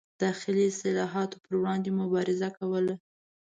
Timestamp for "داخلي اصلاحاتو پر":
0.23-1.53